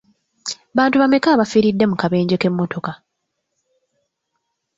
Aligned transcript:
Bantu 0.77 0.95
bameka 1.01 1.27
abaafiiridde 1.31 1.85
mu 1.91 1.95
kabenje 2.01 2.35
k'emmotoka? 2.41 2.91